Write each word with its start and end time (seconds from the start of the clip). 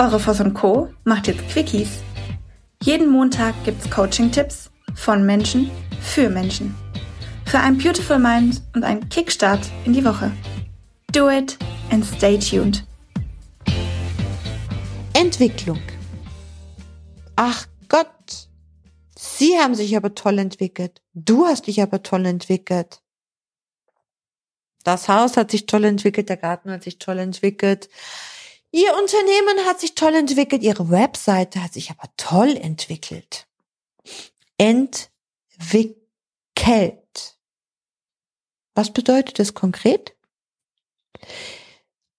Eure 0.00 0.18
Voss 0.18 0.40
und 0.40 0.54
Co. 0.54 0.88
macht 1.04 1.26
jetzt 1.26 1.46
Quickies. 1.50 1.98
Jeden 2.82 3.10
Montag 3.10 3.54
gibt's 3.66 3.90
Coaching-Tipps 3.90 4.70
von 4.94 5.26
Menschen 5.26 5.70
für 6.00 6.30
Menschen. 6.30 6.74
Für 7.44 7.58
ein 7.58 7.76
Beautiful 7.76 8.18
Mind 8.18 8.62
und 8.74 8.82
einen 8.82 9.06
Kickstart 9.10 9.60
in 9.84 9.92
die 9.92 10.02
Woche. 10.02 10.32
Do 11.12 11.28
it 11.28 11.58
and 11.90 12.02
stay 12.02 12.38
tuned. 12.38 12.82
Entwicklung. 15.12 15.78
Ach 17.36 17.66
Gott, 17.90 18.48
Sie 19.18 19.58
haben 19.58 19.74
sich 19.74 19.98
aber 19.98 20.14
toll 20.14 20.38
entwickelt. 20.38 21.02
Du 21.12 21.44
hast 21.44 21.66
dich 21.66 21.82
aber 21.82 22.02
toll 22.02 22.24
entwickelt. 22.24 23.02
Das 24.82 25.08
Haus 25.10 25.36
hat 25.36 25.50
sich 25.50 25.66
toll 25.66 25.84
entwickelt, 25.84 26.30
der 26.30 26.38
Garten 26.38 26.70
hat 26.70 26.84
sich 26.84 26.98
toll 26.98 27.18
entwickelt, 27.18 27.90
Ihr 28.72 28.94
Unternehmen 28.96 29.66
hat 29.66 29.80
sich 29.80 29.94
toll 29.94 30.14
entwickelt, 30.14 30.62
Ihre 30.62 30.90
Webseite 30.90 31.62
hat 31.62 31.72
sich 31.72 31.90
aber 31.90 32.08
toll 32.16 32.56
entwickelt. 32.56 33.48
Entwickelt. 34.58 35.10
Was 38.74 38.92
bedeutet 38.92 39.38
das 39.38 39.54
konkret? 39.54 40.14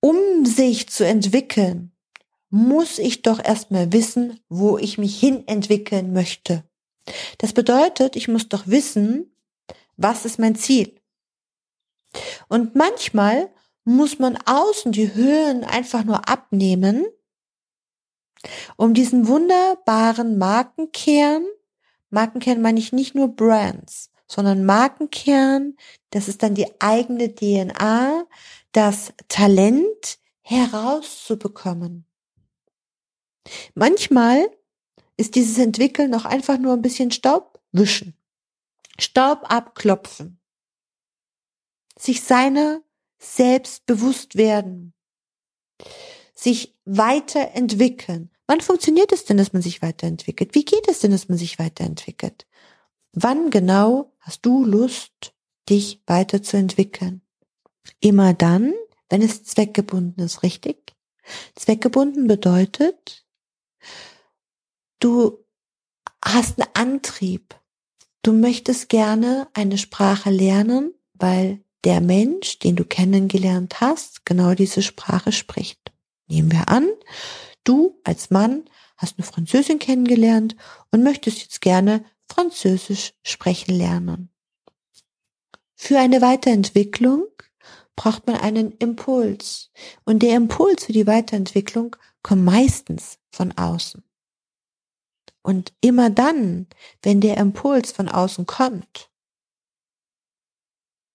Um 0.00 0.44
sich 0.44 0.88
zu 0.88 1.06
entwickeln, 1.06 1.92
muss 2.48 2.98
ich 2.98 3.22
doch 3.22 3.42
erstmal 3.42 3.92
wissen, 3.92 4.40
wo 4.48 4.76
ich 4.76 4.98
mich 4.98 5.18
hin 5.18 5.46
entwickeln 5.46 6.12
möchte. 6.12 6.64
Das 7.38 7.52
bedeutet, 7.52 8.16
ich 8.16 8.26
muss 8.26 8.48
doch 8.48 8.66
wissen, 8.66 9.32
was 9.96 10.24
ist 10.24 10.38
mein 10.38 10.56
Ziel. 10.56 11.00
Und 12.48 12.74
manchmal 12.74 13.50
muss 13.96 14.18
man 14.18 14.38
außen 14.44 14.92
die 14.92 15.14
Höhen 15.14 15.64
einfach 15.64 16.04
nur 16.04 16.28
abnehmen, 16.28 17.06
um 18.76 18.94
diesen 18.94 19.26
wunderbaren 19.26 20.38
Markenkern, 20.38 21.44
Markenkern 22.08 22.62
meine 22.62 22.78
ich 22.78 22.92
nicht 22.92 23.14
nur 23.14 23.28
Brands, 23.28 24.10
sondern 24.26 24.64
Markenkern, 24.64 25.76
das 26.10 26.28
ist 26.28 26.42
dann 26.42 26.54
die 26.54 26.80
eigene 26.80 27.34
DNA, 27.34 28.24
das 28.72 29.12
Talent 29.28 30.18
herauszubekommen. 30.42 32.06
Manchmal 33.74 34.48
ist 35.16 35.34
dieses 35.34 35.58
Entwickeln 35.58 36.10
noch 36.10 36.24
einfach 36.24 36.58
nur 36.58 36.72
ein 36.72 36.82
bisschen 36.82 37.10
Staub 37.10 37.60
wischen, 37.72 38.16
Staub 38.98 39.50
abklopfen, 39.50 40.40
sich 41.98 42.22
seiner 42.22 42.82
selbst 43.20 43.86
bewusst 43.86 44.36
werden, 44.36 44.94
sich 46.34 46.76
weiterentwickeln. 46.84 48.30
Wann 48.46 48.60
funktioniert 48.60 49.12
es 49.12 49.24
denn, 49.24 49.36
dass 49.36 49.52
man 49.52 49.62
sich 49.62 49.82
weiterentwickelt? 49.82 50.54
Wie 50.54 50.64
geht 50.64 50.88
es 50.88 51.00
denn, 51.00 51.12
dass 51.12 51.28
man 51.28 51.38
sich 51.38 51.58
weiterentwickelt? 51.58 52.46
Wann 53.12 53.50
genau 53.50 54.12
hast 54.20 54.44
du 54.46 54.64
Lust, 54.64 55.34
dich 55.68 56.02
weiterzuentwickeln? 56.06 57.22
Immer 58.00 58.34
dann, 58.34 58.72
wenn 59.08 59.22
es 59.22 59.44
zweckgebunden 59.44 60.24
ist, 60.24 60.42
richtig? 60.42 60.96
Zweckgebunden 61.54 62.26
bedeutet, 62.26 63.26
du 64.98 65.44
hast 66.24 66.60
einen 66.60 66.70
Antrieb. 66.74 67.54
Du 68.22 68.32
möchtest 68.32 68.88
gerne 68.88 69.48
eine 69.54 69.78
Sprache 69.78 70.30
lernen, 70.30 70.94
weil 71.14 71.62
der 71.84 72.00
Mensch, 72.00 72.58
den 72.58 72.76
du 72.76 72.84
kennengelernt 72.84 73.80
hast, 73.80 74.26
genau 74.26 74.54
diese 74.54 74.82
Sprache 74.82 75.32
spricht. 75.32 75.92
Nehmen 76.28 76.52
wir 76.52 76.68
an, 76.68 76.88
du 77.64 77.98
als 78.04 78.30
Mann 78.30 78.64
hast 78.96 79.18
eine 79.18 79.26
Französin 79.26 79.78
kennengelernt 79.78 80.56
und 80.90 81.02
möchtest 81.02 81.40
jetzt 81.40 81.60
gerne 81.60 82.04
Französisch 82.28 83.14
sprechen 83.22 83.74
lernen. 83.74 84.30
Für 85.74 85.98
eine 85.98 86.20
Weiterentwicklung 86.20 87.26
braucht 87.96 88.26
man 88.26 88.36
einen 88.36 88.72
Impuls. 88.72 89.70
Und 90.04 90.22
der 90.22 90.36
Impuls 90.36 90.84
für 90.84 90.92
die 90.92 91.06
Weiterentwicklung 91.06 91.96
kommt 92.22 92.44
meistens 92.44 93.18
von 93.30 93.52
außen. 93.56 94.02
Und 95.42 95.72
immer 95.80 96.10
dann, 96.10 96.66
wenn 97.02 97.20
der 97.20 97.38
Impuls 97.38 97.92
von 97.92 98.08
außen 98.08 98.46
kommt, 98.46 99.09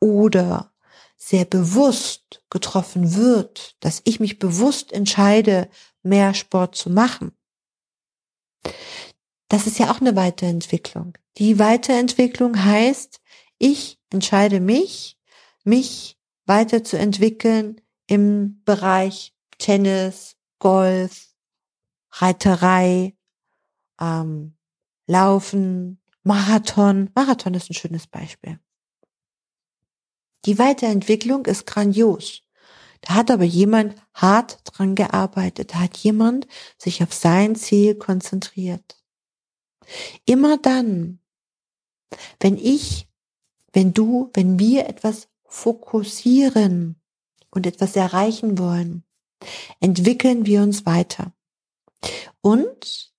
oder 0.00 0.72
sehr 1.16 1.44
bewusst 1.44 2.42
getroffen 2.50 3.16
wird, 3.16 3.76
dass 3.80 4.02
ich 4.04 4.20
mich 4.20 4.38
bewusst 4.38 4.92
entscheide, 4.92 5.68
mehr 6.02 6.34
Sport 6.34 6.76
zu 6.76 6.90
machen. 6.90 7.32
Das 9.48 9.66
ist 9.66 9.78
ja 9.78 9.90
auch 9.90 10.00
eine 10.00 10.16
Weiterentwicklung. 10.16 11.16
Die 11.38 11.58
Weiterentwicklung 11.58 12.64
heißt, 12.64 13.20
ich 13.58 13.98
entscheide 14.10 14.60
mich, 14.60 15.18
mich 15.64 16.18
weiterzuentwickeln 16.44 17.80
im 18.06 18.62
Bereich 18.64 19.34
Tennis, 19.58 20.36
Golf, 20.58 21.34
Reiterei, 22.12 23.16
ähm, 24.00 24.56
Laufen, 25.06 26.00
Marathon. 26.22 27.10
Marathon 27.14 27.54
ist 27.54 27.70
ein 27.70 27.74
schönes 27.74 28.06
Beispiel. 28.06 28.58
Die 30.46 30.58
Weiterentwicklung 30.58 31.44
ist 31.46 31.66
grandios. 31.66 32.42
Da 33.00 33.14
hat 33.14 33.30
aber 33.30 33.44
jemand 33.44 33.94
hart 34.14 34.60
dran 34.64 34.94
gearbeitet. 34.94 35.74
Da 35.74 35.80
hat 35.80 35.96
jemand 35.98 36.46
sich 36.78 37.02
auf 37.02 37.12
sein 37.12 37.56
Ziel 37.56 37.96
konzentriert. 37.96 38.96
Immer 40.24 40.56
dann, 40.58 41.20
wenn 42.40 42.56
ich, 42.56 43.08
wenn 43.72 43.92
du, 43.92 44.30
wenn 44.34 44.58
wir 44.58 44.88
etwas 44.88 45.28
fokussieren 45.44 47.00
und 47.50 47.66
etwas 47.66 47.94
erreichen 47.96 48.58
wollen, 48.58 49.04
entwickeln 49.80 50.46
wir 50.46 50.62
uns 50.62 50.86
weiter. 50.86 51.32
Und 52.40 53.12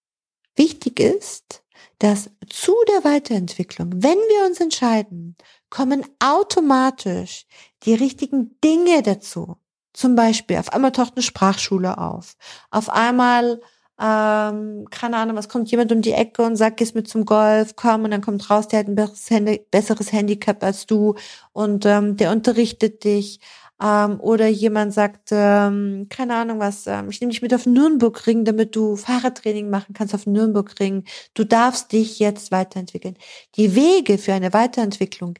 wichtig 0.56 1.00
ist, 1.00 1.64
dass 2.00 2.30
zu 2.50 2.76
der 2.88 3.04
Weiterentwicklung, 3.04 3.92
wenn 4.04 4.18
wir 4.18 4.46
uns 4.46 4.60
entscheiden, 4.60 5.36
kommen 5.70 6.06
automatisch 6.20 7.46
die 7.84 7.94
richtigen 7.94 8.60
Dinge 8.64 9.02
dazu. 9.04 9.58
Zum 9.94 10.16
Beispiel, 10.16 10.58
auf 10.58 10.74
einmal 10.74 10.92
taucht 10.92 11.14
eine 11.16 11.24
Sprachschule 11.24 11.98
auf. 11.98 12.36
Auf 12.70 12.90
einmal, 12.90 13.62
ähm, 14.00 14.88
keine 14.92 15.18
Ahnung, 15.18 15.36
was 15.36 15.50
kommt 15.50 15.72
jemand 15.72 15.92
um 15.92 16.02
die 16.02 16.12
Ecke 16.14 16.44
und 16.44 16.56
sagt, 16.56 16.78
gehst 16.78 16.94
mit 16.94 17.08
zum 17.08 17.26
Golf, 17.26 17.76
komm, 17.76 18.04
und 18.04 18.12
dann 18.12 18.22
kommt 18.22 18.50
raus, 18.50 18.68
der 18.68 18.80
hat 18.80 18.88
ein 18.88 18.96
besseres, 18.96 19.32
Handi 19.32 19.66
besseres 19.72 20.12
Handicap 20.12 20.64
als 20.64 20.86
du 20.86 21.16
und 21.52 21.86
ähm, 21.86 22.16
der 22.16 22.32
unterrichtet 22.32 23.04
dich. 23.04 23.40
Ähm, 23.82 24.20
oder 24.20 24.48
jemand 24.48 24.94
sagt, 24.94 25.30
ähm, 25.32 26.08
keine 26.10 26.36
Ahnung 26.36 26.60
was, 26.60 26.88
ähm, 26.88 27.10
ich 27.10 27.22
nehme 27.22 27.32
dich 27.32 27.42
mit 27.42 27.54
auf 27.54 27.66
Nürnbergring, 27.66 28.44
damit 28.44 28.76
du 28.76 28.96
Fahrradtraining 28.96 29.70
machen 29.70 29.94
kannst 29.94 30.16
auf 30.16 30.26
Nürnbergring. 30.26 31.04
Du 31.36 31.44
darfst 31.44 31.92
dich 31.92 32.20
jetzt 32.20 32.52
weiterentwickeln. 32.52 33.18
Die 33.56 33.76
Wege 33.76 34.18
für 34.18 34.34
eine 34.34 34.52
Weiterentwicklung 34.54 35.36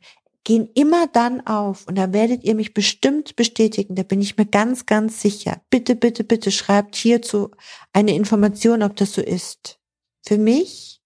gehen 0.48 0.70
immer 0.76 1.08
dann 1.08 1.46
auf 1.46 1.88
und 1.88 1.98
da 1.98 2.14
werdet 2.14 2.46
ihr 2.46 2.56
mich 2.56 2.74
bestimmt 2.74 3.36
bestätigen, 3.36 3.96
da 3.96 4.04
bin 4.04 4.22
ich 4.22 4.38
mir 4.38 4.46
ganz, 4.46 4.86
ganz 4.86 5.22
sicher. 5.22 5.60
Bitte, 5.70 5.94
bitte, 5.94 6.24
bitte 6.24 6.52
schreibt 6.52 6.96
hierzu 6.96 7.52
eine 7.92 8.16
Information, 8.16 8.82
ob 8.82 8.96
das 8.96 9.12
so 9.12 9.22
ist. 9.22 9.78
Für 10.26 10.38
mich, 10.38 11.02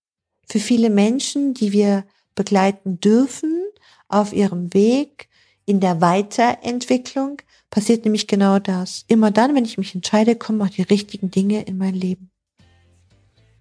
für 0.48 0.60
viele 0.60 0.92
Menschen, 0.92 1.56
die 1.56 1.72
wir 1.72 2.06
begleiten 2.36 3.00
dürfen 3.00 3.64
auf 4.10 4.32
ihrem 4.32 4.76
Weg, 4.76 5.28
in 5.72 5.80
der 5.80 6.02
Weiterentwicklung 6.02 7.38
passiert 7.70 8.04
nämlich 8.04 8.28
genau 8.28 8.60
das. 8.60 9.06
Immer 9.08 9.32
dann, 9.32 9.56
wenn 9.56 9.64
ich 9.64 9.78
mich 9.78 9.96
entscheide, 9.96 10.36
kommen 10.36 10.62
auch 10.62 10.68
die 10.68 10.82
richtigen 10.82 11.32
Dinge 11.32 11.62
in 11.62 11.78
mein 11.78 11.94
Leben. 11.94 12.30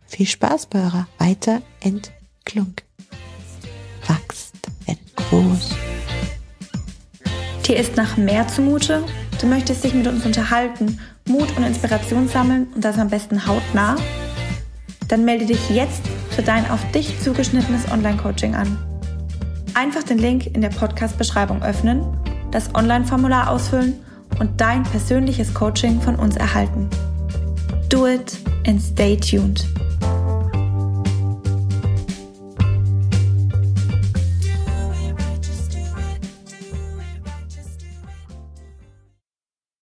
Viel 0.08 0.26
Spaß 0.26 0.66
bei 0.66 0.80
eurer 0.80 1.06
Weiterentwicklung. 1.18 2.74
Wachst, 4.08 4.54
werdet 4.86 5.14
groß. 5.14 5.70
Dir 7.68 7.76
ist 7.76 7.94
nach 7.94 8.16
mehr 8.16 8.48
zumute? 8.48 9.04
Du 9.40 9.46
möchtest 9.46 9.84
dich 9.84 9.94
mit 9.94 10.08
uns 10.08 10.26
unterhalten, 10.26 10.98
Mut 11.28 11.56
und 11.56 11.62
Inspiration 11.62 12.26
sammeln 12.26 12.66
und 12.74 12.84
das 12.84 12.98
am 12.98 13.08
besten 13.08 13.46
hautnah? 13.46 13.94
Dann 15.06 15.24
melde 15.24 15.46
dich 15.46 15.70
jetzt 15.70 16.02
für 16.30 16.42
dein 16.42 16.68
auf 16.72 16.80
dich 16.90 17.20
zugeschnittenes 17.20 17.88
Online-Coaching 17.88 18.56
an. 18.56 18.89
Einfach 19.74 20.02
den 20.02 20.18
Link 20.18 20.46
in 20.46 20.60
der 20.60 20.70
Podcast-Beschreibung 20.70 21.62
öffnen, 21.62 22.02
das 22.50 22.74
Online-Formular 22.74 23.50
ausfüllen 23.50 23.94
und 24.38 24.60
dein 24.60 24.82
persönliches 24.82 25.54
Coaching 25.54 26.00
von 26.00 26.16
uns 26.16 26.36
erhalten. 26.36 26.88
Do 27.88 28.06
it 28.06 28.38
and 28.66 28.80
stay 28.80 29.16
tuned. 29.16 29.64